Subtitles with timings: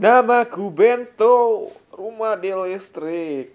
[0.00, 3.52] Namaku Bento, rumah di listrik.